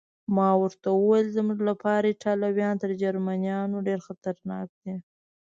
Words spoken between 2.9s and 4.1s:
جرمنیانو ډېر